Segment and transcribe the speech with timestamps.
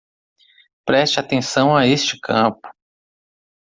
[0.83, 2.67] Preste atenção a este campo